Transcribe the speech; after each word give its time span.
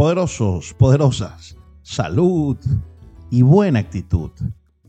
poderosos, 0.00 0.72
poderosas, 0.72 1.58
salud 1.82 2.56
y 3.30 3.42
buena 3.42 3.80
actitud. 3.80 4.30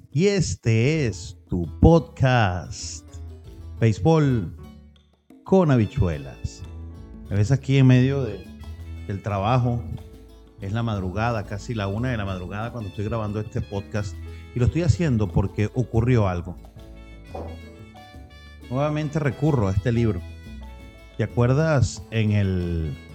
Y 0.10 0.28
este 0.28 1.06
es 1.06 1.38
tu 1.49 1.67
podcast, 1.81 3.06
Béisbol 3.81 4.56
con 5.44 5.70
habichuelas. 5.70 6.63
Me 7.29 7.35
ves 7.35 7.52
aquí 7.52 7.76
en 7.76 7.88
medio 7.88 8.24
de, 8.24 8.42
del 9.06 9.21
trabajo, 9.21 9.84
es 10.62 10.71
la 10.71 10.81
madrugada, 10.81 11.43
casi 11.43 11.74
la 11.74 11.88
una 11.88 12.12
de 12.12 12.16
la 12.16 12.24
madrugada 12.24 12.71
cuando 12.71 12.89
estoy 12.89 13.03
grabando 13.03 13.42
este 13.42 13.60
podcast. 13.60 14.16
Y 14.56 14.60
lo 14.60 14.67
estoy 14.67 14.84
haciendo 14.84 15.28
porque 15.28 15.70
ocurrió 15.74 16.30
algo. 16.30 16.55
Nuevamente 18.70 19.20
recurro 19.20 19.67
a 19.67 19.71
este 19.71 19.91
libro. 19.91 20.21
¿Te 21.17 21.25
acuerdas 21.25 22.02
en 22.12 22.31
el... 22.31 23.10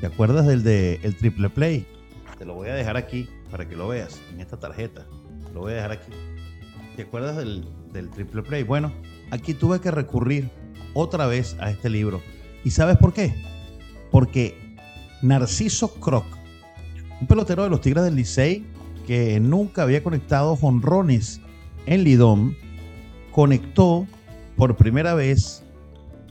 ¿Te 0.00 0.06
acuerdas 0.06 0.46
del 0.46 0.62
de 0.62 0.98
el 1.02 1.14
triple 1.14 1.50
play? 1.50 1.86
Te 2.38 2.46
lo 2.46 2.54
voy 2.54 2.68
a 2.68 2.74
dejar 2.74 2.96
aquí 2.96 3.28
para 3.50 3.68
que 3.68 3.76
lo 3.76 3.88
veas 3.88 4.18
en 4.32 4.40
esta 4.40 4.58
tarjeta. 4.58 5.06
Lo 5.52 5.60
voy 5.60 5.72
a 5.72 5.76
dejar 5.76 5.92
aquí. 5.92 6.10
¿Te 6.96 7.02
acuerdas 7.02 7.36
del, 7.36 7.66
del 7.92 8.08
triple 8.08 8.42
play? 8.42 8.62
Bueno, 8.62 8.92
aquí 9.30 9.52
tuve 9.52 9.80
que 9.80 9.90
recurrir 9.90 10.50
otra 10.94 11.26
vez 11.26 11.54
a 11.60 11.70
este 11.70 11.90
libro. 11.90 12.22
¿Y 12.64 12.70
sabes 12.70 12.96
por 12.96 13.12
qué? 13.12 13.34
Porque 14.10 14.76
Narciso 15.20 15.92
Croc, 16.00 16.24
un 17.20 17.26
pelotero 17.26 17.62
de 17.64 17.68
los 17.68 17.82
Tigres 17.82 18.04
del 18.04 18.16
Licey 18.16 18.64
que 19.06 19.38
nunca 19.38 19.82
había 19.82 20.02
conectado 20.02 20.56
jonrones 20.56 21.42
en 21.84 22.04
Lidón, 22.04 22.56
conectó 23.32 24.06
por 24.56 24.76
primera 24.76 25.12
vez 25.12 25.62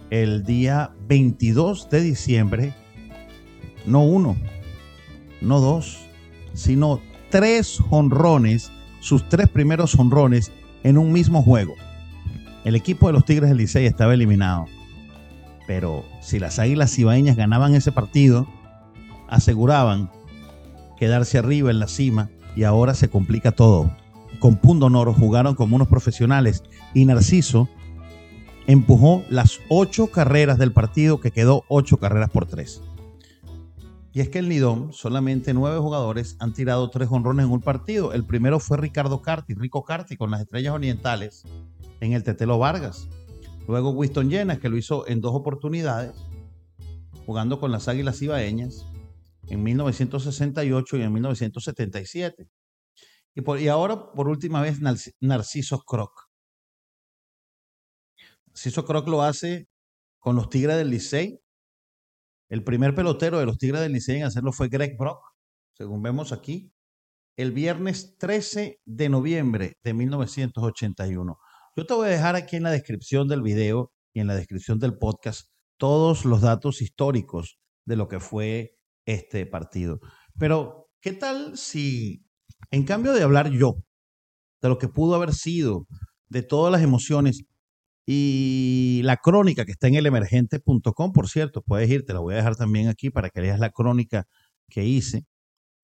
el 0.09 0.43
día 0.43 0.91
22 1.07 1.89
de 1.91 2.01
diciembre, 2.01 2.73
no 3.89 4.03
uno, 4.03 4.37
no 5.41 5.59
dos, 5.59 5.99
sino 6.53 7.01
tres 7.29 7.79
jonrones, 7.89 8.71
sus 8.99 9.27
tres 9.27 9.49
primeros 9.49 9.95
jonrones 9.95 10.51
en 10.83 10.97
un 10.97 11.11
mismo 11.11 11.41
juego. 11.41 11.75
El 12.63 12.75
equipo 12.75 13.07
de 13.07 13.13
los 13.13 13.25
Tigres 13.25 13.49
del 13.49 13.57
Licey 13.57 13.85
estaba 13.85 14.13
eliminado. 14.13 14.65
Pero 15.67 16.05
si 16.21 16.39
las 16.39 16.59
Águilas 16.59 16.93
Cibaeñas 16.93 17.35
ganaban 17.35 17.75
ese 17.75 17.91
partido, 17.91 18.47
aseguraban 19.27 20.11
quedarse 20.97 21.37
arriba 21.37 21.71
en 21.71 21.79
la 21.79 21.87
cima 21.87 22.29
y 22.55 22.63
ahora 22.63 22.93
se 22.93 23.09
complica 23.09 23.51
todo. 23.51 23.91
Con 24.39 24.57
Punto 24.57 24.89
Noro 24.89 25.13
jugaron 25.13 25.55
como 25.55 25.75
unos 25.75 25.87
profesionales 25.87 26.63
y 26.93 27.05
Narciso 27.05 27.69
empujó 28.67 29.23
las 29.29 29.59
ocho 29.69 30.07
carreras 30.07 30.57
del 30.57 30.73
partido 30.73 31.19
que 31.19 31.31
quedó 31.31 31.63
ocho 31.69 31.97
carreras 31.97 32.29
por 32.29 32.45
tres. 32.45 32.81
Y 34.11 34.21
es 34.21 34.29
que 34.29 34.39
el 34.39 34.49
Nidón, 34.49 34.91
solamente 34.91 35.53
nueve 35.53 35.77
jugadores 35.77 36.35
han 36.39 36.53
tirado 36.53 36.89
tres 36.89 37.09
honrones 37.11 37.45
en 37.45 37.51
un 37.51 37.61
partido. 37.61 38.11
El 38.13 38.25
primero 38.25 38.59
fue 38.59 38.77
Ricardo 38.77 39.21
Carti, 39.21 39.53
Rico 39.53 39.83
Carti 39.83 40.17
con 40.17 40.31
las 40.31 40.41
Estrellas 40.41 40.73
Orientales 40.73 41.43
en 41.99 42.13
el 42.13 42.23
Tetelo 42.23 42.57
Vargas. 42.57 43.07
Luego 43.67 43.91
Winston 43.91 44.29
Llenas, 44.29 44.57
que 44.57 44.69
lo 44.69 44.77
hizo 44.77 45.07
en 45.07 45.21
dos 45.21 45.35
oportunidades, 45.35 46.13
jugando 47.27 47.59
con 47.59 47.71
las 47.71 47.87
Águilas 47.87 48.19
Ibaeñas 48.21 48.83
en 49.47 49.61
1968 49.61 50.97
y 50.97 51.01
en 51.03 51.13
1977. 51.13 52.49
Y, 53.35 53.41
por, 53.41 53.59
y 53.59 53.67
ahora, 53.67 54.11
por 54.11 54.27
última 54.27 54.61
vez, 54.61 54.79
Narciso 55.19 55.83
Croc. 55.83 56.29
Narciso 58.47 58.85
Croc 58.85 59.07
lo 59.07 59.21
hace 59.21 59.69
con 60.17 60.35
los 60.35 60.49
Tigres 60.49 60.77
del 60.77 60.89
Licey. 60.89 61.39
El 62.49 62.63
primer 62.63 62.95
pelotero 62.95 63.37
de 63.37 63.45
los 63.45 63.59
Tigres 63.59 63.81
del 63.81 63.93
Licey 63.93 64.17
en 64.17 64.23
hacerlo 64.23 64.51
fue 64.51 64.69
Greg 64.69 64.97
Brock, 64.97 65.21
según 65.77 66.01
vemos 66.01 66.31
aquí, 66.31 66.73
el 67.37 67.51
viernes 67.51 68.17
13 68.17 68.81
de 68.83 69.09
noviembre 69.09 69.77
de 69.83 69.93
1981. 69.93 71.37
Yo 71.75 71.85
te 71.85 71.93
voy 71.93 72.07
a 72.07 72.11
dejar 72.11 72.35
aquí 72.35 72.55
en 72.55 72.63
la 72.63 72.71
descripción 72.71 73.27
del 73.27 73.43
video 73.43 73.91
y 74.13 74.19
en 74.19 74.27
la 74.27 74.35
descripción 74.35 74.79
del 74.79 74.97
podcast 74.97 75.51
todos 75.77 76.25
los 76.25 76.41
datos 76.41 76.81
históricos 76.81 77.59
de 77.85 77.95
lo 77.95 78.07
que 78.07 78.19
fue 78.19 78.75
este 79.05 79.45
partido. 79.45 79.99
Pero, 80.39 80.89
¿qué 81.01 81.13
tal 81.13 81.55
si, 81.55 82.25
en 82.71 82.83
cambio 82.83 83.13
de 83.13 83.21
hablar 83.21 83.51
yo 83.51 83.75
de 84.61 84.69
lo 84.69 84.79
que 84.79 84.87
pudo 84.87 85.13
haber 85.13 85.33
sido, 85.33 85.85
de 86.29 86.41
todas 86.41 86.71
las 86.71 86.81
emociones 86.81 87.45
y 88.11 89.01
la 89.03 89.17
crónica 89.17 89.65
que 89.65 89.71
está 89.71 89.87
en 89.87 89.93
elemergente.com, 89.93 91.13
por 91.13 91.29
cierto, 91.29 91.61
puedes 91.61 91.87
ir, 91.91 92.07
te 92.07 92.13
la 92.13 92.19
voy 92.19 92.33
a 92.33 92.37
dejar 92.37 92.55
también 92.55 92.87
aquí 92.87 93.11
para 93.11 93.29
que 93.29 93.39
leas 93.39 93.59
la 93.59 93.69
crónica 93.69 94.27
que 94.67 94.83
hice 94.83 95.27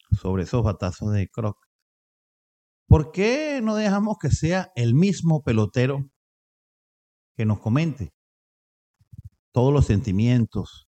sobre 0.10 0.42
esos 0.42 0.64
batazos 0.64 1.14
de 1.14 1.30
Croc. 1.30 1.68
¿Por 2.88 3.12
qué 3.12 3.62
no 3.62 3.76
dejamos 3.76 4.18
que 4.20 4.32
sea 4.32 4.72
el 4.76 4.96
mismo 4.96 5.44
pelotero 5.44 6.10
que 7.36 7.46
nos 7.46 7.60
comente 7.60 8.12
todos 9.52 9.72
los 9.72 9.86
sentimientos, 9.86 10.88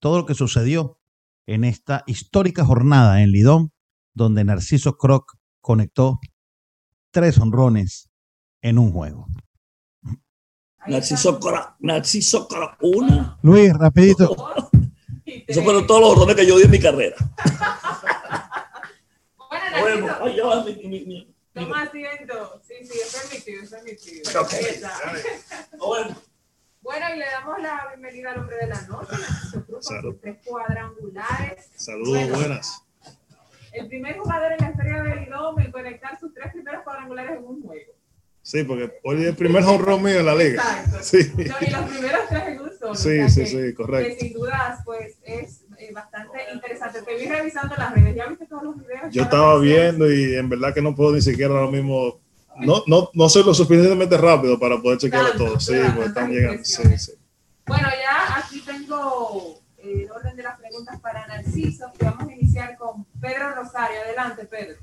todo 0.00 0.20
lo 0.20 0.24
que 0.24 0.34
sucedió 0.34 0.98
en 1.44 1.64
esta 1.64 2.02
histórica 2.06 2.64
jornada 2.64 3.22
en 3.22 3.30
Lidón, 3.30 3.72
donde 4.14 4.42
Narciso 4.42 4.96
Croc 4.96 5.34
conectó 5.60 6.18
tres 7.10 7.36
honrones 7.36 8.08
en 8.62 8.78
un 8.78 8.90
juego? 8.90 9.26
Narciso 10.86 11.38
Croc, 11.38 11.74
Narciso 11.80 12.48
Croc, 12.48 12.76
una. 12.80 13.38
Luis, 13.42 13.72
rapidito. 13.72 14.36
Esos 15.24 15.62
fueron 15.64 15.86
todos 15.86 16.00
los 16.00 16.10
honrones 16.10 16.36
que 16.36 16.46
yo 16.46 16.56
di 16.56 16.64
en 16.64 16.70
mi 16.70 16.80
carrera. 16.80 17.16
Bueno, 19.80 20.14
ay, 20.20 20.36
yo, 20.36 20.64
mi, 20.64 20.74
mi, 20.86 21.04
mi, 21.06 21.34
Toma 21.54 21.82
asiento. 21.82 22.60
Sí, 22.66 22.74
sí, 22.84 22.98
es 22.98 23.14
permitido, 23.14 23.62
es 23.62 23.70
permitido. 23.70 24.40
Okay. 24.42 24.80
Bueno. 25.78 26.16
bueno, 26.80 27.06
y 27.14 27.18
le 27.18 27.24
damos 27.26 27.60
la 27.60 27.88
bienvenida 27.88 28.32
al 28.32 28.40
hombre 28.40 28.56
de 28.56 28.66
la 28.68 28.80
noche, 28.82 29.16
con 29.68 29.82
sus 29.82 30.20
tres 30.20 30.38
cuadrangulares. 30.44 31.70
Saludos, 31.76 32.30
buenas. 32.30 32.84
El 33.72 33.88
primer 33.88 34.18
jugador 34.18 34.52
en 34.52 34.58
la 34.58 34.70
historia 34.70 35.02
del 35.02 35.20
Lidom 35.20 35.58
en 35.60 35.72
conectar 35.72 36.18
sus 36.20 36.32
tres 36.32 36.52
primeros 36.52 36.82
cuadrangulares 36.84 37.38
en 37.38 37.44
un 37.44 37.62
juego. 37.62 37.92
Sí, 38.42 38.64
porque 38.64 38.98
hoy 39.04 39.22
es 39.22 39.28
el 39.28 39.36
primer 39.36 39.62
home 39.62 39.78
run 39.78 40.02
mío 40.02 40.18
en 40.18 40.26
la 40.26 40.34
liga. 40.34 40.62
Exacto. 40.62 40.98
Sí. 41.02 41.32
y 41.36 41.70
los 41.70 41.90
primeros 41.90 42.20
tres 42.28 42.42
en 42.48 42.60
un 42.60 42.70
solo. 42.78 42.94
Sí, 42.96 43.30
sí, 43.30 43.46
sí, 43.46 43.74
correcto. 43.74 44.18
Que 44.18 44.20
sin 44.20 44.32
dudas, 44.32 44.80
pues 44.84 45.16
es 45.22 45.64
eh, 45.78 45.92
bastante 45.92 46.38
interesante. 46.52 47.02
Te 47.02 47.16
vi 47.16 47.26
revisando 47.26 47.76
las 47.76 47.94
redes, 47.94 48.16
¿ya 48.16 48.26
viste 48.26 48.46
todos 48.46 48.64
los 48.64 48.78
videos? 48.78 49.12
Yo 49.12 49.22
estaba 49.22 49.58
viendo 49.60 50.12
y 50.12 50.34
en 50.34 50.48
verdad 50.48 50.74
que 50.74 50.82
no 50.82 50.94
puedo 50.94 51.12
ni 51.12 51.22
siquiera 51.22 51.54
ahora 51.54 51.70
mismo. 51.70 52.20
No, 52.58 52.82
no, 52.86 53.10
no 53.14 53.28
soy 53.28 53.44
lo 53.44 53.54
suficientemente 53.54 54.16
rápido 54.18 54.58
para 54.58 54.76
poder 54.80 54.98
chequearlo 54.98 55.32
todo. 55.34 55.60
Sí, 55.60 55.74
pues 55.94 56.08
están 56.08 56.30
llegando. 56.30 56.64
Sí, 56.64 56.98
sí. 56.98 57.12
Bueno, 57.64 57.88
ya 57.88 58.38
aquí 58.38 58.60
tengo 58.60 59.60
eh, 59.78 60.02
el 60.04 60.10
orden 60.10 60.36
de 60.36 60.42
las 60.42 60.58
preguntas 60.58 61.00
para 61.00 61.26
Narciso. 61.28 61.92
Y 61.98 62.04
vamos 62.04 62.28
a 62.28 62.32
iniciar 62.32 62.76
con 62.76 63.04
Pedro 63.20 63.54
Rosario. 63.54 64.00
Adelante, 64.04 64.44
Pedro. 64.46 64.78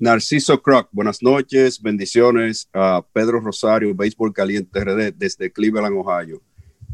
Narciso 0.00 0.62
Croc, 0.62 0.88
buenas 0.92 1.22
noches, 1.22 1.82
bendiciones 1.82 2.70
a 2.72 3.04
Pedro 3.12 3.38
Rosario, 3.38 3.94
Béisbol 3.94 4.32
Caliente 4.32 4.82
RD 4.82 5.12
desde 5.14 5.52
Cleveland, 5.52 5.94
Ohio. 5.94 6.40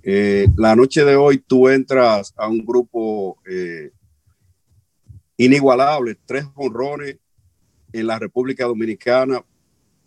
Eh, 0.03 0.49
la 0.56 0.75
noche 0.75 1.05
de 1.05 1.15
hoy 1.15 1.39
tú 1.39 1.69
entras 1.69 2.34
a 2.37 2.49
un 2.49 2.66
grupo 2.66 3.39
eh, 3.49 3.93
inigualable, 5.37 6.19
tres 6.27 6.47
honrones 6.56 7.19
en 7.93 8.09
la 8.09 8.19
República 8.19 8.65
Dominicana, 8.65 9.41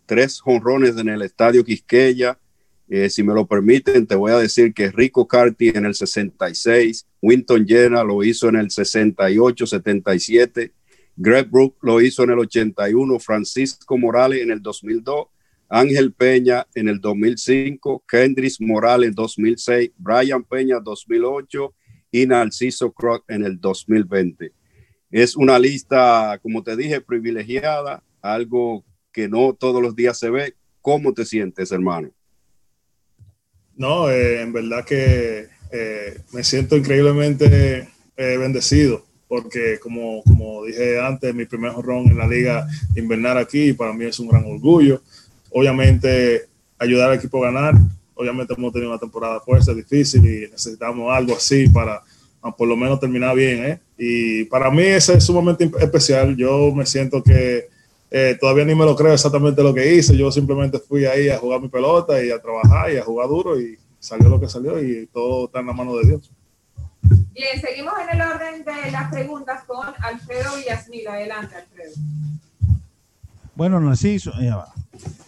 tres 0.04 0.38
honrones 0.44 0.94
en 0.98 1.08
el 1.08 1.22
Estadio 1.22 1.64
Quisqueya. 1.64 2.38
Eh, 2.86 3.08
si 3.08 3.22
me 3.22 3.32
lo 3.32 3.46
permiten, 3.46 4.06
te 4.06 4.14
voy 4.14 4.32
a 4.32 4.38
decir 4.38 4.74
que 4.74 4.90
Rico 4.90 5.26
Carti 5.26 5.70
en 5.70 5.86
el 5.86 5.94
66, 5.94 7.06
Winton 7.22 7.66
Jenna 7.66 8.04
lo 8.04 8.22
hizo 8.22 8.50
en 8.50 8.56
el 8.56 8.70
68, 8.70 9.66
77, 9.66 10.74
Greg 11.22 11.50
Brook 11.50 11.76
lo 11.82 12.00
hizo 12.00 12.24
en 12.24 12.30
el 12.30 12.38
81, 12.38 13.18
Francisco 13.18 13.98
Morales 13.98 14.40
en 14.40 14.50
el 14.50 14.62
2002 14.62 15.26
Ángel 15.68 16.12
Peña 16.12 16.66
en 16.74 16.88
el 16.88 17.00
2005, 17.00 18.02
Kendris 18.08 18.60
Morales 18.60 19.10
en 19.10 19.14
2006, 19.14 19.92
Brian 19.98 20.42
Peña 20.42 20.80
2008 20.80 21.74
y 22.10 22.26
Narciso 22.26 22.90
Croc 22.90 23.24
en 23.28 23.44
el 23.44 23.60
2020. 23.60 24.52
Es 25.12 25.36
una 25.36 25.58
lista, 25.58 26.40
como 26.42 26.64
te 26.64 26.74
dije, 26.74 27.00
privilegiada, 27.00 28.02
algo 28.20 28.84
que 29.12 29.28
no 29.28 29.52
todos 29.52 29.80
los 29.80 29.94
días 29.94 30.18
se 30.18 30.30
ve. 30.30 30.54
¿Cómo 30.80 31.12
te 31.14 31.24
sientes, 31.24 31.70
hermano? 31.70 32.10
No, 33.76 34.10
eh, 34.10 34.40
en 34.40 34.52
verdad 34.52 34.84
que 34.84 35.46
eh, 35.70 36.20
me 36.32 36.42
siento 36.42 36.76
increíblemente 36.76 37.88
eh, 38.16 38.36
bendecido 38.38 39.09
porque 39.30 39.78
como, 39.80 40.22
como 40.24 40.66
dije 40.66 41.00
antes, 41.00 41.34
mi 41.34 41.46
primer 41.46 41.70
jorrón 41.70 42.08
en 42.10 42.18
la 42.18 42.26
liga 42.26 42.66
invernal 42.94 43.38
aquí 43.38 43.72
para 43.72 43.94
mí 43.94 44.04
es 44.04 44.18
un 44.18 44.28
gran 44.28 44.44
orgullo 44.44 45.00
obviamente 45.50 46.48
ayudar 46.78 47.10
al 47.10 47.18
equipo 47.18 47.44
a 47.44 47.50
ganar. 47.50 47.74
Obviamente 48.14 48.54
hemos 48.56 48.72
tenido 48.72 48.90
una 48.90 48.98
temporada 48.98 49.40
fuerte, 49.40 49.74
difícil 49.74 50.24
y 50.24 50.50
necesitamos 50.50 51.12
algo 51.12 51.34
así 51.34 51.68
para, 51.68 52.02
por 52.56 52.68
lo 52.68 52.76
menos 52.76 53.00
terminar 53.00 53.34
bien. 53.34 53.64
¿eh? 53.64 53.80
Y 53.98 54.44
para 54.44 54.70
mí 54.70 54.82
ese 54.82 55.14
es 55.14 55.24
sumamente 55.24 55.70
especial. 55.80 56.36
Yo 56.36 56.72
me 56.72 56.86
siento 56.86 57.22
que 57.22 57.68
eh, 58.10 58.36
todavía 58.40 58.64
ni 58.64 58.74
me 58.74 58.84
lo 58.84 58.96
creo 58.96 59.12
exactamente 59.12 59.62
lo 59.62 59.74
que 59.74 59.94
hice. 59.94 60.16
Yo 60.16 60.30
simplemente 60.30 60.78
fui 60.78 61.04
ahí 61.04 61.28
a 61.28 61.38
jugar 61.38 61.60
mi 61.60 61.68
pelota 61.68 62.22
y 62.22 62.30
a 62.30 62.40
trabajar 62.40 62.92
y 62.92 62.98
a 62.98 63.04
jugar 63.04 63.28
duro 63.28 63.60
y 63.60 63.78
salió 63.98 64.28
lo 64.28 64.40
que 64.40 64.48
salió 64.48 64.82
y 64.82 65.06
todo 65.12 65.46
está 65.46 65.60
en 65.60 65.66
la 65.66 65.72
mano 65.72 65.96
de 65.96 66.06
Dios. 66.06 66.30
Bien, 67.02 67.60
seguimos 67.60 67.94
en 68.02 68.20
el 68.20 68.26
orden 68.26 68.64
de 68.64 68.90
las 68.90 69.10
preguntas 69.10 69.64
con 69.64 69.86
Alfredo 70.00 70.56
Villasmil. 70.56 71.08
Adelante, 71.08 71.54
Alfredo. 71.56 71.92
Bueno, 73.54 73.80
Narciso. 73.80 74.32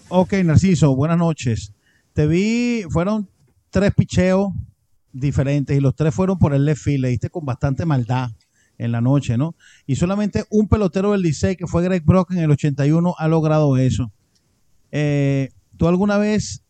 Ok, 0.09 0.33
Narciso, 0.45 0.95
buenas 0.95 1.19
noches. 1.19 1.73
Te 2.13 2.27
vi, 2.27 2.85
fueron 2.91 3.29
tres 3.71 3.93
picheos 3.95 4.53
diferentes 5.13 5.77
y 5.77 5.81
los 5.81 5.95
tres 5.95 6.15
fueron 6.15 6.39
por 6.39 6.55
el 6.55 6.65
left 6.65 6.83
field. 6.83 7.03
Le 7.03 7.09
diste 7.09 7.31
con 7.31 7.45
bastante 7.45 7.87
maldad 7.87 8.31
en 8.79 8.93
la 8.93 9.01
noche, 9.01 9.39
¿no? 9.39 9.55
Y 9.87 9.97
solamente 9.97 10.45
un 10.51 10.69
pelotero 10.69 11.13
del 11.13 11.23
Licey, 11.23 11.57
que 11.57 11.67
fue 11.67 11.83
Greg 11.83 12.05
Brock 12.05 12.33
en 12.33 12.39
el 12.39 12.51
81, 12.51 13.15
ha 13.17 13.29
logrado 13.29 13.77
eso. 13.77 14.13
Eh, 14.91 15.51
¿Tú 15.77 15.89
alguna 15.89 16.19
vez 16.19 16.63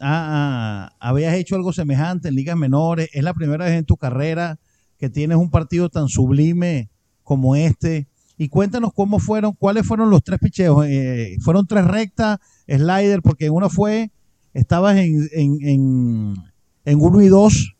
habías 0.00 1.34
hecho 1.34 1.56
algo 1.56 1.72
semejante 1.72 2.28
en 2.28 2.34
ligas 2.34 2.56
menores? 2.56 3.08
¿Es 3.12 3.22
la 3.22 3.34
primera 3.34 3.64
vez 3.64 3.74
en 3.74 3.84
tu 3.84 3.96
carrera 3.96 4.58
que 4.98 5.10
tienes 5.10 5.36
un 5.36 5.50
partido 5.50 5.88
tan 5.88 6.08
sublime 6.08 6.90
como 7.22 7.56
este? 7.56 8.08
Y 8.38 8.48
cuéntanos 8.48 8.92
cómo 8.92 9.18
fueron, 9.18 9.52
cuáles 9.54 9.86
fueron 9.86 10.10
los 10.10 10.22
tres 10.22 10.38
picheos. 10.38 10.84
Eh, 10.86 11.36
¿Fueron 11.40 11.66
tres 11.66 11.86
rectas, 11.86 12.38
slider? 12.66 13.22
Porque 13.22 13.48
uno 13.48 13.70
fue, 13.70 14.10
estabas 14.52 14.96
en, 14.96 15.28
en, 15.32 16.36
en, 16.84 17.00
uno 17.00 17.22
y 17.22 17.28
dos. 17.28 17.74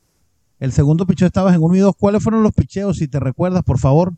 El 0.58 0.72
segundo 0.72 1.06
picheo 1.06 1.26
estabas 1.26 1.54
en 1.54 1.62
uno 1.62 1.76
y 1.76 1.80
dos. 1.80 1.94
¿Cuáles 1.98 2.22
fueron 2.22 2.42
los 2.42 2.52
picheos, 2.52 2.96
si 2.96 3.06
te 3.06 3.20
recuerdas, 3.20 3.62
por 3.64 3.78
favor? 3.78 4.14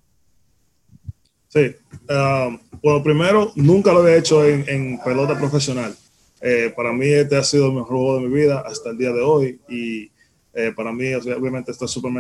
Sí. 1.48 1.74
Um, 2.08 2.58
bueno, 2.82 3.02
primero, 3.02 3.52
nunca 3.56 3.92
lo 3.92 4.00
había 4.00 4.16
hecho 4.16 4.44
en, 4.44 4.98
pelota 5.04 5.36
profesional. 5.36 5.94
Eh, 6.40 6.72
para 6.76 6.92
mí 6.92 7.06
este 7.06 7.36
ha 7.36 7.42
sido 7.42 7.66
el 7.66 7.72
mejor 7.72 7.88
juego 7.88 8.14
de 8.16 8.28
mi 8.28 8.34
vida 8.34 8.60
hasta 8.60 8.90
el 8.90 8.98
día 8.98 9.12
de 9.12 9.20
hoy 9.20 9.60
y 9.68 10.10
eh, 10.54 10.72
para 10.74 10.92
mí 10.92 11.12
obviamente 11.14 11.72
estoy 11.72 11.88
súper 11.88 12.12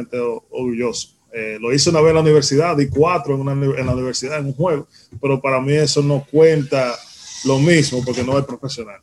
orgulloso. 0.50 1.10
Eh, 1.32 1.58
lo 1.60 1.72
hice 1.72 1.90
una 1.90 2.00
vez 2.00 2.10
en 2.10 2.14
la 2.14 2.22
universidad, 2.22 2.76
di 2.76 2.88
cuatro 2.88 3.34
en, 3.34 3.62
en, 3.62 3.86
la 3.86 3.92
universidad 3.92 4.38
en 4.38 4.46
un 4.46 4.54
juego, 4.54 4.88
pero 5.20 5.40
para 5.40 5.60
mí 5.60 5.74
eso 5.74 6.02
no 6.02 6.26
cuenta 6.30 6.96
lo 7.44 7.58
mismo 7.58 8.02
porque 8.04 8.24
no 8.24 8.38
es 8.38 8.44
profesional. 8.44 9.00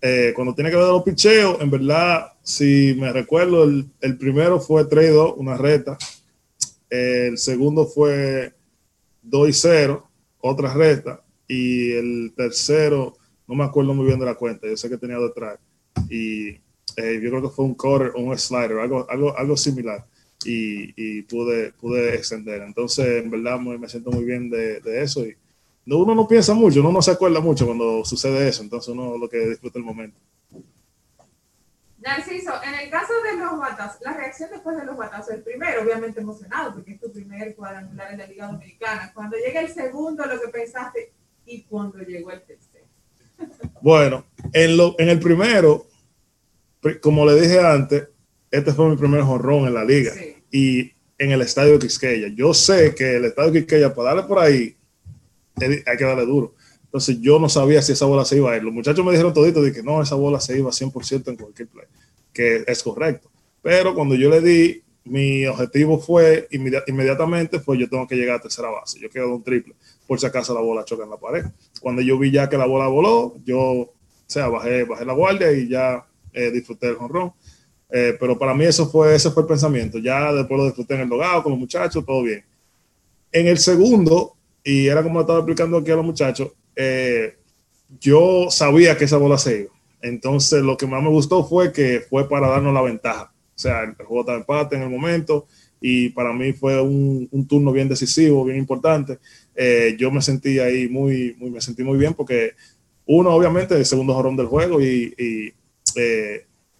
Eh, 0.00 0.32
cuando 0.34 0.54
tiene 0.54 0.70
que 0.70 0.76
ver 0.76 0.86
los 0.86 1.02
picheos, 1.02 1.60
en 1.60 1.70
verdad, 1.70 2.32
si 2.42 2.96
me 2.98 3.12
recuerdo, 3.12 3.64
el, 3.64 3.86
el 4.00 4.16
primero 4.16 4.60
fue 4.60 4.84
3-2, 4.84 5.34
una 5.36 5.56
reta. 5.56 5.98
El 6.88 7.36
segundo 7.36 7.86
fue 7.86 8.54
2 9.22 9.48
0, 9.52 10.08
otra 10.38 10.72
reta. 10.72 11.20
Y 11.48 11.92
el 11.92 12.32
tercero, 12.36 13.16
no 13.48 13.54
me 13.54 13.64
acuerdo 13.64 13.94
muy 13.94 14.06
bien 14.06 14.20
de 14.20 14.26
la 14.26 14.34
cuenta, 14.34 14.68
yo 14.68 14.76
sé 14.76 14.88
que 14.90 14.98
tenía 14.98 15.18
detrás. 15.18 15.58
Y 16.10 16.50
eh, 16.50 17.20
yo 17.20 17.30
creo 17.30 17.42
que 17.42 17.48
fue 17.48 17.64
un 17.64 17.74
quarter 17.74 18.12
o 18.14 18.20
un 18.20 18.38
slider, 18.38 18.78
algo, 18.78 19.10
algo, 19.10 19.36
algo 19.36 19.56
similar 19.56 20.04
y, 20.44 21.22
pude, 21.22 21.72
pude 21.72 22.14
extender. 22.14 22.62
Entonces, 22.62 23.24
en 23.24 23.30
verdad, 23.30 23.58
me 23.58 23.88
siento 23.88 24.10
muy 24.10 24.24
bien 24.24 24.50
de, 24.50 25.02
eso. 25.02 25.24
Y 25.24 25.36
uno 25.86 26.14
no 26.14 26.28
piensa 26.28 26.54
mucho, 26.54 26.80
uno 26.80 26.92
no 26.92 27.02
se 27.02 27.12
acuerda 27.12 27.40
mucho 27.40 27.66
cuando 27.66 28.04
sucede 28.04 28.48
eso, 28.48 28.62
entonces 28.62 28.88
uno 28.90 29.16
lo 29.16 29.28
que 29.28 29.38
disfruta 29.38 29.78
el 29.78 29.84
momento. 29.84 30.18
Narciso, 31.98 32.52
en 32.62 32.74
el 32.74 32.90
caso 32.90 33.12
de 33.22 33.36
los 33.38 33.58
batazos, 33.58 34.00
la 34.02 34.14
reacción 34.14 34.50
después 34.50 34.76
de 34.76 34.84
los 34.84 34.96
batazos, 34.96 35.34
el 35.34 35.42
primero, 35.42 35.82
obviamente 35.82 36.20
emocionado, 36.20 36.74
porque 36.74 36.92
es 36.92 37.00
tu 37.00 37.10
primer 37.10 37.54
cuadrangular 37.56 38.12
en 38.12 38.18
la 38.18 38.26
Liga 38.26 38.46
Dominicana. 38.46 39.10
Cuando 39.12 39.36
llega 39.36 39.60
el 39.60 39.68
segundo, 39.68 40.24
lo 40.24 40.40
que 40.40 40.48
pensaste, 40.48 41.12
y 41.44 41.62
cuando 41.62 41.98
llegó 41.98 42.30
el 42.30 42.42
tercero. 42.42 42.67
Bueno, 43.80 44.24
en, 44.52 44.76
lo, 44.76 44.94
en 44.98 45.08
el 45.08 45.18
primero, 45.18 45.86
como 47.00 47.26
le 47.26 47.40
dije 47.40 47.60
antes, 47.60 48.08
este 48.50 48.72
fue 48.72 48.88
mi 48.88 48.96
primer 48.96 49.22
jorrón 49.22 49.66
en 49.66 49.74
la 49.74 49.84
liga 49.84 50.12
y 50.50 50.92
en 51.18 51.30
el 51.32 51.42
estadio 51.42 51.74
de 51.74 51.78
Quisqueya. 51.80 52.28
Yo 52.28 52.54
sé 52.54 52.94
que 52.94 53.16
el 53.16 53.26
estadio 53.26 53.52
de 53.52 53.60
Quisqueya, 53.60 53.94
para 53.94 54.10
darle 54.10 54.22
por 54.24 54.38
ahí, 54.38 54.76
hay 55.56 55.96
que 55.96 56.04
darle 56.04 56.24
duro. 56.24 56.54
Entonces 56.84 57.20
yo 57.20 57.38
no 57.38 57.48
sabía 57.48 57.82
si 57.82 57.92
esa 57.92 58.06
bola 58.06 58.24
se 58.24 58.36
iba 58.36 58.52
a 58.52 58.56
ir. 58.56 58.62
Los 58.62 58.72
muchachos 58.72 59.04
me 59.04 59.10
dijeron 59.10 59.34
todito 59.34 59.60
de 59.60 59.72
que 59.72 59.82
no, 59.82 60.00
esa 60.00 60.14
bola 60.14 60.40
se 60.40 60.58
iba 60.58 60.70
100% 60.70 61.28
en 61.28 61.36
cualquier 61.36 61.68
play, 61.68 61.86
que 62.32 62.64
es 62.66 62.82
correcto. 62.82 63.30
Pero 63.60 63.94
cuando 63.94 64.14
yo 64.14 64.30
le 64.30 64.40
di, 64.40 64.82
mi 65.04 65.44
objetivo 65.46 65.98
fue 65.98 66.48
inmediatamente, 66.50 67.60
fue 67.60 67.78
yo 67.78 67.88
tengo 67.88 68.06
que 68.06 68.16
llegar 68.16 68.36
a 68.36 68.40
tercera 68.40 68.70
base. 68.70 68.98
Yo 69.00 69.10
quedo 69.10 69.34
un 69.34 69.42
triple, 69.42 69.74
por 70.08 70.18
si 70.18 70.26
acaso 70.26 70.54
la 70.54 70.60
bola 70.60 70.86
choca 70.86 71.04
en 71.04 71.10
la 71.10 71.18
pared. 71.18 71.44
Cuando 71.80 72.00
yo 72.00 72.18
vi 72.18 72.30
ya 72.30 72.48
que 72.48 72.56
la 72.56 72.64
bola 72.64 72.88
voló, 72.88 73.36
yo, 73.44 73.60
o 73.60 73.92
sea, 74.26 74.48
bajé, 74.48 74.84
bajé 74.84 75.04
la 75.04 75.12
guardia 75.12 75.52
y 75.52 75.68
ya 75.68 76.04
eh, 76.32 76.50
disfruté 76.50 76.86
del 76.86 76.96
jonrón. 76.96 77.32
Eh, 77.90 78.16
pero 78.18 78.38
para 78.38 78.54
mí 78.54 78.64
eso 78.64 78.88
fue, 78.88 79.14
ese 79.14 79.30
fue 79.30 79.42
el 79.42 79.48
pensamiento. 79.48 79.98
Ya 79.98 80.32
después 80.32 80.58
lo 80.58 80.64
disfruté 80.64 80.94
en 80.94 81.02
el 81.02 81.08
logado 81.08 81.42
con 81.42 81.52
los 81.52 81.58
muchachos, 81.58 82.04
todo 82.06 82.22
bien. 82.22 82.42
En 83.30 83.46
el 83.46 83.58
segundo, 83.58 84.34
y 84.64 84.86
era 84.86 85.02
como 85.02 85.20
estaba 85.20 85.40
explicando 85.40 85.76
aquí 85.76 85.90
a 85.90 85.96
los 85.96 86.06
muchachos, 86.06 86.52
eh, 86.74 87.36
yo 88.00 88.46
sabía 88.50 88.96
que 88.96 89.04
esa 89.04 89.18
bola 89.18 89.36
se 89.36 89.60
iba. 89.60 89.72
Entonces 90.00 90.62
lo 90.62 90.78
que 90.78 90.86
más 90.86 91.02
me 91.02 91.10
gustó 91.10 91.44
fue 91.44 91.70
que 91.70 92.00
fue 92.08 92.26
para 92.26 92.48
darnos 92.48 92.72
la 92.72 92.80
ventaja. 92.80 93.30
O 93.54 93.58
sea, 93.58 93.82
el 93.82 93.94
juego 93.94 94.20
estaba 94.20 94.38
empate 94.38 94.76
en 94.76 94.82
el 94.82 94.90
momento 94.90 95.46
y 95.80 96.10
para 96.10 96.32
mí 96.32 96.52
fue 96.52 96.80
un, 96.80 97.28
un 97.30 97.46
turno 97.46 97.72
bien 97.72 97.88
decisivo, 97.88 98.44
bien 98.44 98.58
importante. 98.58 99.18
Eh, 99.60 99.96
yo 99.98 100.10
me 100.12 100.22
sentí 100.22 100.60
ahí 100.60 100.88
muy, 100.88 101.34
muy, 101.36 101.50
me 101.50 101.60
sentí 101.60 101.82
muy 101.82 101.98
bien 101.98 102.14
porque 102.14 102.52
uno, 103.04 103.30
obviamente, 103.30 103.74
el 103.74 103.84
segundo 103.84 104.14
jorón 104.14 104.36
del 104.36 104.46
juego 104.46 104.80
y, 104.80 105.12
y 105.18 105.52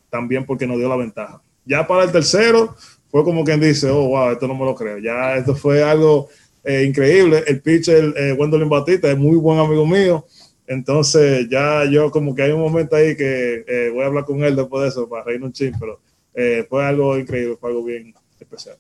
también 0.09 0.47
porque 0.47 0.67
nos 0.67 0.79
dio 0.79 0.89
la 0.89 0.97
ventaja. 0.97 1.43
Ya 1.65 1.87
para 1.87 2.05
el 2.05 2.13
tercero 2.13 2.77
fue 3.11 3.25
como 3.25 3.45
quien 3.45 3.61
dice, 3.61 3.91
oh, 3.91 4.09
wow, 4.09 4.31
esto 4.31 4.47
no 4.47 4.55
me 4.55 4.65
lo 4.65 4.75
creo. 4.75 4.99
Ya 4.99 5.37
esto 5.37 5.55
fue 5.55 5.83
algo 5.83 6.29
eh, 6.63 6.85
increíble. 6.85 7.43
El 7.47 7.61
pitcher, 7.61 8.15
eh, 8.17 8.33
Wendolin 8.33 8.69
Batista, 8.69 9.11
es 9.11 9.19
muy 9.19 9.37
buen 9.37 9.59
amigo 9.59 9.87
mío. 9.87 10.25
Entonces 10.67 11.49
ya 11.49 11.85
yo 11.87 12.11
como 12.11 12.35
que 12.35 12.43
hay 12.43 12.53
un 12.53 12.61
momento 12.61 12.95
ahí 12.95 13.17
que 13.17 13.65
eh, 13.67 13.91
voy 13.93 14.03
a 14.03 14.07
hablar 14.07 14.25
con 14.25 14.45
él 14.45 14.55
después 14.55 14.83
de 14.83 14.89
eso 14.89 15.09
para 15.09 15.25
reírnos 15.25 15.49
un 15.49 15.53
ching, 15.53 15.73
pero 15.81 15.99
eh, 16.35 16.67
fue 16.69 16.85
algo 16.85 17.19
increíble, 17.19 17.57
fue 17.59 17.71
algo 17.71 17.85
bien 17.85 18.15
especial. 18.39 18.77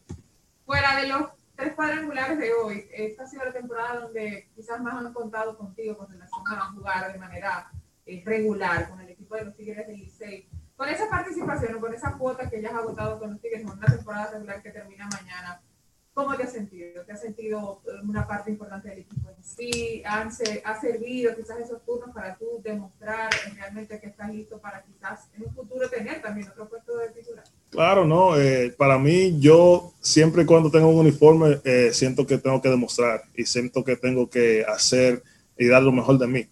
Fuera 0.67 1.00
de 1.00 1.09
los 1.09 1.23
tres 1.59 1.75
cuadrangulares 1.75 2.38
de 2.38 2.53
hoy, 2.53 2.88
esta 2.93 3.25
ha 3.25 3.27
sido 3.27 3.45
la 3.45 3.53
temporada 3.53 4.03
donde 4.03 4.49
quizás 4.55 4.81
más 4.81 4.95
han 4.95 5.12
contado 5.12 5.59
contigo 5.59 5.99
con 5.99 6.09
relación 6.09 6.45
a 6.47 6.73
jugar 6.73 7.12
de 7.12 7.19
manera 7.19 7.73
regular 8.25 8.88
con 8.88 9.00
el 9.00 9.09
equipo 9.09 9.35
de 9.35 9.47
los 9.47 9.57
Tigres 9.57 9.88
del 9.88 9.97
Licey 9.97 10.49
con 10.77 10.88
esa 10.88 11.09
participación 11.11 11.75
o 11.75 11.81
con 11.81 11.93
esa 11.93 12.17
cuota 12.17 12.49
que 12.49 12.62
ya 12.62 12.69
has 12.69 12.77
agotado 12.77 13.19
con 13.19 13.33
los 13.33 13.41
Tigres 13.41 13.62
en 13.62 13.71
una 13.71 13.88
temporada 13.88 14.31
regular 14.31 14.62
que 14.62 14.71
termina 14.71 15.09
mañana, 15.09 15.61
¿cómo 16.15 16.37
te 16.37 16.45
has 16.45 16.53
sentido? 16.53 17.05
¿Te 17.05 17.12
has 17.12 17.21
sentido 17.21 17.83
una 18.05 18.25
parte 18.25 18.53
importante 18.53 18.91
del 18.91 19.00
equipo 19.00 19.29
en 19.29 19.43
sí? 19.43 20.00
¿Han, 20.07 20.31
¿Ha 20.65 20.81
servido 20.81 21.35
quizás 21.35 21.59
esos 21.59 21.85
turnos 21.85 22.15
para 22.15 22.37
tú 22.37 22.61
demostrar 22.62 23.31
realmente 23.57 23.99
que 23.99 24.07
estás 24.07 24.33
listo 24.33 24.61
para 24.61 24.85
quizás 24.85 25.29
en 25.35 25.43
un 25.43 25.53
futuro 25.53 25.91
tener 25.91 26.23
también 26.23 26.49
otro 26.49 26.69
puesto 26.69 26.97
de 26.99 27.09
titular? 27.09 27.45
Claro, 27.71 28.05
no. 28.07 28.39
Eh, 28.39 28.75
para 28.77 28.99
mí, 28.99 29.39
yo 29.41 29.93
siempre 30.01 30.47
cuando 30.47 30.71
tengo 30.71 30.89
un 30.89 30.99
uniforme 30.99 31.61
eh, 31.65 31.91
siento 31.93 32.27
que 32.27 32.39
tengo 32.39 32.63
que 32.63 32.71
demostrar 32.71 33.23
y 33.37 33.45
siento 33.45 33.85
que 33.85 33.97
tengo 33.97 34.29
que 34.29 34.65
hacer 34.67 35.23
y 35.59 35.67
dar 35.67 35.83
lo 35.83 35.93
mejor 35.93 36.19
de 36.19 36.27
mí. 36.27 36.47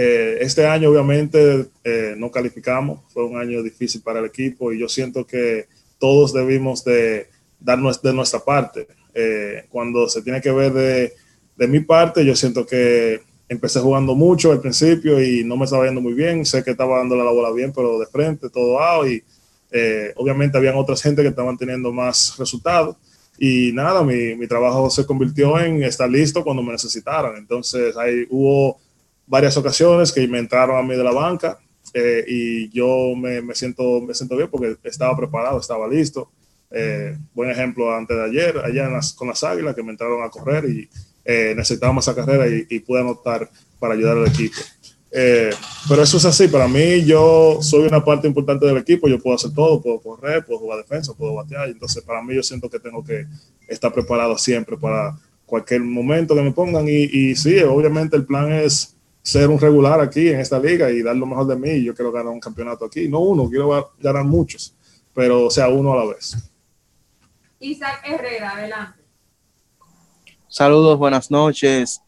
Eh, 0.00 0.38
este 0.42 0.64
año 0.64 0.90
obviamente 0.90 1.66
eh, 1.82 2.14
no 2.16 2.30
calificamos, 2.30 3.00
fue 3.12 3.24
un 3.24 3.36
año 3.36 3.64
difícil 3.64 4.00
para 4.00 4.20
el 4.20 4.26
equipo 4.26 4.72
y 4.72 4.78
yo 4.78 4.88
siento 4.88 5.26
que 5.26 5.66
todos 5.98 6.32
debimos 6.32 6.84
de 6.84 7.26
darnos 7.58 8.00
de 8.00 8.12
nuestra 8.12 8.38
parte. 8.38 8.86
Eh, 9.12 9.64
cuando 9.68 10.08
se 10.08 10.22
tiene 10.22 10.40
que 10.40 10.52
ver 10.52 10.72
de, 10.72 11.12
de, 11.56 11.66
mi 11.66 11.80
parte, 11.80 12.24
yo 12.24 12.36
siento 12.36 12.64
que 12.64 13.22
empecé 13.48 13.80
jugando 13.80 14.14
mucho 14.14 14.52
al 14.52 14.60
principio 14.60 15.20
y 15.20 15.42
no 15.42 15.56
me 15.56 15.64
estaba 15.64 15.86
yendo 15.86 16.00
muy 16.00 16.12
bien, 16.12 16.46
sé 16.46 16.62
que 16.62 16.70
estaba 16.70 16.98
dándole 16.98 17.24
la 17.24 17.32
bola 17.32 17.50
bien, 17.50 17.72
pero 17.72 17.98
de 17.98 18.06
frente, 18.06 18.50
todo 18.50 18.78
out 18.78 19.08
y 19.08 19.24
obviamente 20.16 20.56
habían 20.56 20.76
otras 20.76 21.02
gente 21.02 21.22
que 21.22 21.28
estaban 21.28 21.56
teniendo 21.56 21.92
más 21.92 22.36
resultados. 22.38 22.96
Y 23.38 23.72
nada, 23.72 24.02
mi, 24.02 24.34
mi 24.34 24.48
trabajo 24.48 24.90
se 24.90 25.06
convirtió 25.06 25.58
en 25.60 25.82
estar 25.82 26.10
listo 26.10 26.42
cuando 26.42 26.62
me 26.62 26.72
necesitaran. 26.72 27.36
Entonces 27.36 27.96
ahí 27.96 28.26
hubo 28.30 28.78
varias 29.26 29.56
ocasiones 29.56 30.10
que 30.10 30.26
me 30.26 30.38
entraron 30.38 30.76
a 30.76 30.82
mí 30.82 30.96
de 30.96 31.04
la 31.04 31.12
banca 31.12 31.58
eh, 31.94 32.24
y 32.26 32.68
yo 32.70 33.14
me, 33.16 33.40
me, 33.40 33.54
siento, 33.54 34.00
me 34.00 34.14
siento 34.14 34.36
bien 34.36 34.48
porque 34.50 34.76
estaba 34.84 35.16
preparado, 35.16 35.60
estaba 35.60 35.86
listo. 35.86 36.30
Eh, 36.70 37.16
buen 37.34 37.50
ejemplo 37.50 37.94
antes 37.94 38.16
de 38.16 38.24
ayer, 38.24 38.58
allá 38.58 38.90
con 39.16 39.28
las 39.28 39.42
Águilas, 39.44 39.74
que 39.74 39.82
me 39.82 39.92
entraron 39.92 40.22
a 40.22 40.28
correr 40.28 40.66
y 40.66 40.88
eh, 41.24 41.54
necesitábamos 41.56 42.06
esa 42.06 42.14
carrera 42.14 42.46
y, 42.48 42.78
pude 42.80 43.00
anotar 43.00 43.48
para 43.78 43.94
ayudar 43.94 44.18
al 44.18 44.26
equipo. 44.26 44.56
Eh, 45.10 45.50
pero 45.88 46.02
eso 46.02 46.18
es 46.18 46.24
así, 46.26 46.48
para 46.48 46.68
mí 46.68 47.02
yo 47.04 47.58
soy 47.62 47.86
una 47.86 48.04
parte 48.04 48.28
importante 48.28 48.66
del 48.66 48.76
equipo, 48.76 49.08
yo 49.08 49.18
puedo 49.18 49.36
hacer 49.36 49.52
todo, 49.54 49.80
puedo 49.80 50.00
correr, 50.00 50.44
puedo 50.44 50.60
jugar 50.60 50.78
defensa, 50.78 51.14
puedo 51.14 51.34
batear, 51.34 51.68
entonces 51.70 52.02
para 52.04 52.22
mí 52.22 52.34
yo 52.34 52.42
siento 52.42 52.68
que 52.68 52.78
tengo 52.78 53.02
que 53.02 53.26
estar 53.66 53.92
preparado 53.92 54.36
siempre 54.36 54.76
para 54.76 55.18
cualquier 55.46 55.80
momento 55.80 56.34
que 56.34 56.42
me 56.42 56.52
pongan. 56.52 56.86
Y, 56.88 57.04
y 57.04 57.36
sí, 57.36 57.58
obviamente 57.60 58.16
el 58.16 58.26
plan 58.26 58.52
es 58.52 58.94
ser 59.22 59.48
un 59.48 59.58
regular 59.58 60.00
aquí 60.00 60.28
en 60.28 60.40
esta 60.40 60.58
liga 60.58 60.90
y 60.90 61.02
dar 61.02 61.16
lo 61.16 61.26
mejor 61.26 61.46
de 61.46 61.56
mí, 61.56 61.82
yo 61.82 61.94
quiero 61.94 62.12
ganar 62.12 62.32
un 62.32 62.40
campeonato 62.40 62.84
aquí, 62.84 63.08
no 63.08 63.20
uno, 63.20 63.48
quiero 63.48 63.92
ganar 63.98 64.24
muchos, 64.24 64.74
pero 65.14 65.50
sea 65.50 65.68
uno 65.68 65.92
a 65.92 65.96
la 65.96 66.12
vez. 66.12 66.36
Isaac 67.60 68.02
Herrera, 68.04 68.50
adelante. 68.50 68.98
Saludos, 70.48 70.98
buenas 70.98 71.30
noches. 71.30 72.00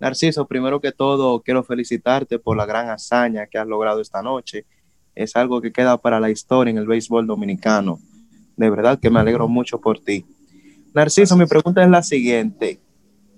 Narciso, 0.00 0.46
primero 0.46 0.80
que 0.80 0.92
todo, 0.92 1.40
quiero 1.42 1.64
felicitarte 1.64 2.38
por 2.38 2.56
la 2.56 2.66
gran 2.66 2.90
hazaña 2.90 3.46
que 3.46 3.58
has 3.58 3.66
logrado 3.66 4.00
esta 4.00 4.22
noche. 4.22 4.64
Es 5.14 5.36
algo 5.36 5.60
que 5.60 5.72
queda 5.72 5.96
para 5.96 6.20
la 6.20 6.30
historia 6.30 6.70
en 6.70 6.78
el 6.78 6.86
béisbol 6.86 7.26
dominicano. 7.26 7.98
De 8.56 8.68
verdad 8.70 8.98
que 9.00 9.10
me 9.10 9.20
alegro 9.20 9.48
mucho 9.48 9.80
por 9.80 9.98
ti. 9.98 10.26
Narciso, 10.94 11.36
mi 11.36 11.46
pregunta 11.46 11.82
es 11.82 11.90
la 11.90 12.02
siguiente. 12.02 12.80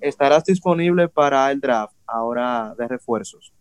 ¿Estarás 0.00 0.44
disponible 0.44 1.08
para 1.08 1.50
el 1.50 1.60
draft 1.60 1.94
ahora 2.06 2.74
de 2.78 2.88
refuerzos? 2.88 3.52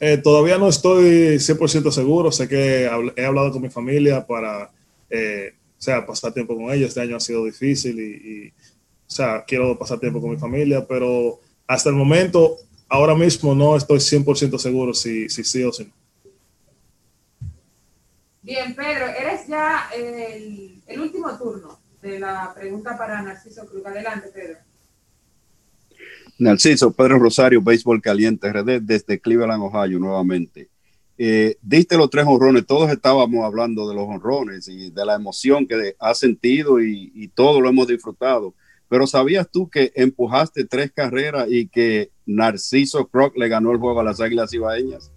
Eh, 0.00 0.16
todavía 0.18 0.58
no 0.58 0.68
estoy 0.68 1.38
100% 1.38 1.90
seguro. 1.90 2.30
Sé 2.30 2.48
que 2.48 2.88
he 3.16 3.26
hablado 3.26 3.52
con 3.52 3.62
mi 3.62 3.68
familia 3.68 4.26
para 4.26 4.70
eh, 5.10 5.54
o 5.78 5.80
sea, 5.80 6.04
pasar 6.04 6.32
tiempo 6.32 6.56
con 6.56 6.72
ellos. 6.72 6.88
Este 6.88 7.00
año 7.00 7.16
ha 7.16 7.20
sido 7.20 7.44
difícil 7.44 7.98
y, 8.00 8.48
o 8.48 9.10
sea, 9.10 9.44
quiero 9.46 9.78
pasar 9.78 10.00
tiempo 10.00 10.20
con 10.20 10.30
mi 10.30 10.36
familia, 10.36 10.84
pero 10.86 11.38
hasta 11.68 11.90
el 11.90 11.94
momento, 11.94 12.56
ahora 12.88 13.14
mismo 13.14 13.54
no 13.54 13.76
estoy 13.76 13.98
100% 13.98 14.58
seguro 14.58 14.94
si, 14.94 15.28
si 15.28 15.44
sí 15.44 15.62
o 15.62 15.70
si 15.70 15.84
no. 15.84 15.92
Bien, 18.42 18.74
Pedro, 18.74 19.06
eres 19.08 19.46
ya 19.46 19.90
el, 19.94 20.80
el 20.86 21.00
último 21.00 21.36
turno 21.36 21.78
de 22.00 22.18
la 22.18 22.54
pregunta 22.54 22.96
para 22.96 23.20
Narciso 23.20 23.66
Cruz. 23.66 23.84
Adelante, 23.84 24.28
Pedro. 24.34 24.56
Narciso, 26.38 26.90
Pedro 26.90 27.18
Rosario, 27.18 27.60
Béisbol 27.60 28.00
Caliente 28.00 28.50
RD, 28.50 28.80
desde 28.80 29.20
Cleveland, 29.20 29.62
Ohio, 29.62 29.98
nuevamente. 29.98 30.70
Eh, 31.18 31.58
diste 31.60 31.98
los 31.98 32.08
tres 32.08 32.24
honrones, 32.26 32.64
todos 32.64 32.90
estábamos 32.90 33.44
hablando 33.44 33.86
de 33.86 33.94
los 33.94 34.08
honrones 34.08 34.68
y 34.68 34.90
de 34.90 35.04
la 35.04 35.16
emoción 35.16 35.66
que 35.66 35.96
has 35.98 36.18
sentido 36.18 36.80
y, 36.80 37.12
y 37.14 37.28
todo 37.28 37.60
lo 37.60 37.68
hemos 37.68 37.88
disfrutado. 37.88 38.54
Pero 38.88 39.06
¿sabías 39.06 39.48
tú 39.50 39.68
que 39.68 39.92
empujaste 39.94 40.64
tres 40.64 40.90
carreras 40.92 41.46
y 41.50 41.68
que 41.68 42.10
Narciso 42.26 43.06
Croc 43.08 43.36
le 43.36 43.48
ganó 43.48 43.72
el 43.72 43.78
juego 43.78 44.00
a 44.00 44.04
las 44.04 44.20
Águilas 44.20 44.52
Ibaeñas? 44.52 45.10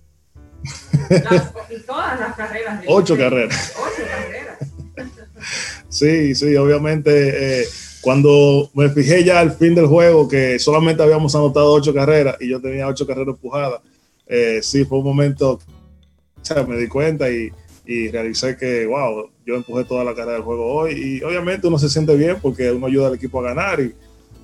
todas 1.88 2.20
las 2.20 2.36
carreras. 2.36 2.84
Ocho 2.88 3.18
carreras. 3.18 3.74
Ocho 3.78 4.04
carreras. 4.08 4.58
sí, 5.90 6.36
sí, 6.36 6.56
obviamente. 6.56 7.62
Eh, 7.62 7.66
cuando 8.01 8.70
me 8.74 8.90
fijé 8.90 9.24
ya 9.24 9.40
al 9.40 9.51
fin 9.54 9.75
del 9.75 9.86
juego 9.86 10.28
que 10.28 10.58
solamente 10.58 11.04
habíamos 11.04 11.36
anotado 11.36 11.72
ocho 11.72 11.94
carreras 11.94 12.36
y 12.40 12.50
yo 12.50 12.60
tenía 12.60 12.88
ocho 12.88 13.06
carreras 13.06 13.36
empujadas, 13.36 13.82
eh, 14.25 14.60
sí, 14.63 14.86
fue 14.86 14.98
un 14.98 15.04
momento, 15.06 15.51
o 15.51 15.60
sea, 16.46 16.63
me 16.63 16.78
di 16.78 16.88
cuenta 16.88 17.30
y, 17.30 17.51
y 17.86 18.10
realicé 18.10 18.56
que, 18.58 18.86
wow, 18.86 19.30
yo 19.46 19.56
empujé 19.56 19.84
toda 19.86 20.04
la 20.04 20.14
carrera 20.14 20.34
del 20.34 20.44
juego 20.44 20.66
hoy 20.66 20.94
y 20.94 21.24
obviamente 21.24 21.68
uno 21.68 21.78
se 21.78 21.90
siente 21.90 22.16
bien 22.16 22.38
porque 22.42 22.72
uno 22.72 22.88
ayuda 22.88 23.08
al 23.08 23.16
equipo 23.16 23.40
a 23.40 23.44
ganar 23.44 23.80
y 23.80 23.94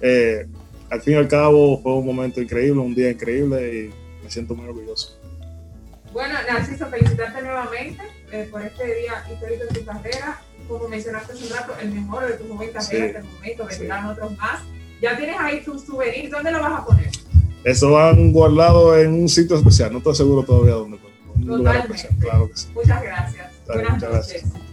eh, 0.01 0.47
al 0.89 1.01
fin 1.01 1.13
y 1.13 1.17
al 1.17 1.27
cabo 1.27 1.79
fue 1.81 1.93
un 1.93 2.05
momento 2.05 2.41
increíble, 2.41 2.79
un 2.79 2.95
día 2.95 3.09
increíble 3.09 3.91
y 3.91 4.23
me 4.23 4.31
siento 4.31 4.55
muy 4.55 4.67
orgulloso. 4.67 5.17
Bueno, 6.13 6.35
Narciso, 6.49 6.87
felicitarte 6.87 7.41
nuevamente 7.41 8.03
eh, 8.31 8.47
por 8.49 8.61
este 8.61 8.85
día 8.85 9.23
histórico 9.31 9.65
de 9.65 9.79
tu 9.79 9.85
carrera. 9.85 10.41
Como 10.67 10.87
mencionaste 10.87 11.33
hace 11.33 11.45
un 11.45 11.49
rato, 11.51 11.73
el 11.81 11.91
mejor 11.91 12.27
de 12.27 12.33
tus 12.33 12.47
momentos 12.47 12.85
sí, 12.85 12.97
hasta 12.97 13.19
el 13.19 13.25
momento, 13.25 13.65
vendrán 13.65 14.03
sí. 14.03 14.11
otros 14.11 14.37
más. 14.37 14.61
Ya 15.01 15.15
tienes 15.15 15.35
ahí 15.39 15.63
tus 15.63 15.83
souvenirs, 15.83 16.31
¿dónde 16.31 16.51
lo 16.51 16.59
vas 16.59 16.81
a 16.81 16.85
poner? 16.85 17.09
Eso 17.63 17.91
van 17.91 18.31
guardado 18.33 18.97
en 18.97 19.13
un 19.13 19.29
sitio 19.29 19.57
especial, 19.57 19.91
no 19.91 19.99
estoy 19.99 20.15
seguro 20.15 20.43
todavía 20.43 20.73
dónde. 20.73 20.97
Claro 21.47 21.87
que 21.87 22.57
sí. 22.57 22.67
Muchas 22.73 23.01
gracias. 23.01 23.51
Buenas 23.67 23.93
muchas 23.93 24.11
noches. 24.11 24.41
Gracias. 24.41 24.67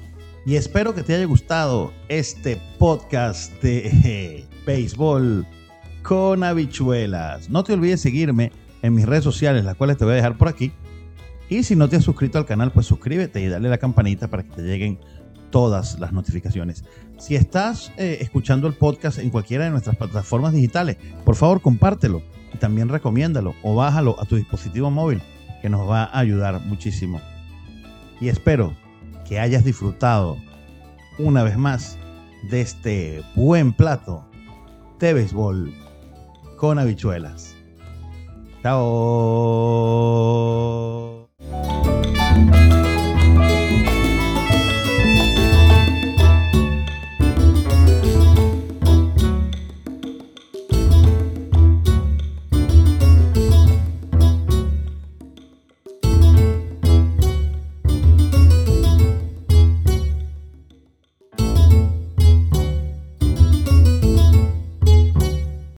Y 0.46 0.56
espero 0.56 0.94
que 0.94 1.02
te 1.02 1.14
haya 1.14 1.24
gustado 1.24 1.92
este 2.08 2.60
podcast 2.78 3.52
de 3.62 4.44
béisbol 4.66 5.46
con 6.02 6.44
habichuelas. 6.44 7.48
No 7.48 7.64
te 7.64 7.72
olvides 7.72 8.00
seguirme 8.02 8.52
en 8.82 8.94
mis 8.94 9.06
redes 9.06 9.24
sociales, 9.24 9.64
las 9.64 9.76
cuales 9.76 9.96
te 9.96 10.04
voy 10.04 10.12
a 10.12 10.16
dejar 10.16 10.36
por 10.36 10.48
aquí. 10.48 10.72
Y 11.48 11.62
si 11.62 11.76
no 11.76 11.88
te 11.88 11.96
has 11.96 12.04
suscrito 12.04 12.38
al 12.38 12.46
canal, 12.46 12.72
pues 12.72 12.86
suscríbete 12.86 13.40
y 13.40 13.48
dale 13.48 13.68
la 13.68 13.78
campanita 13.78 14.28
para 14.28 14.42
que 14.42 14.50
te 14.50 14.62
lleguen 14.62 14.98
todas 15.50 15.98
las 15.98 16.12
notificaciones. 16.12 16.84
Si 17.16 17.36
estás 17.36 17.92
eh, 17.96 18.18
escuchando 18.20 18.66
el 18.66 18.74
podcast 18.74 19.18
en 19.18 19.30
cualquiera 19.30 19.64
de 19.64 19.70
nuestras 19.70 19.96
plataformas 19.96 20.52
digitales, 20.52 20.96
por 21.24 21.36
favor 21.36 21.62
compártelo 21.62 22.22
y 22.52 22.58
también 22.58 22.88
recomiéndalo 22.88 23.54
o 23.62 23.74
bájalo 23.74 24.20
a 24.20 24.24
tu 24.24 24.36
dispositivo 24.36 24.90
móvil, 24.90 25.22
que 25.64 25.70
nos 25.70 25.88
va 25.88 26.04
a 26.04 26.18
ayudar 26.18 26.60
muchísimo. 26.60 27.22
Y 28.20 28.28
espero 28.28 28.76
que 29.26 29.40
hayas 29.40 29.64
disfrutado 29.64 30.36
una 31.18 31.42
vez 31.42 31.56
más 31.56 31.98
de 32.50 32.60
este 32.60 33.22
buen 33.34 33.72
plato 33.72 34.28
de 34.98 35.14
béisbol 35.14 35.72
con 36.58 36.78
habichuelas. 36.78 37.56
Chao. 38.62 39.54